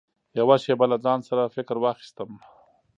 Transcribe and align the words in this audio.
يوه 0.37 0.55
شېبه 0.63 0.85
له 0.91 0.97
ځان 1.05 1.19
سره 1.29 1.53
فکر 1.55 1.75
واخيستم. 1.79 2.29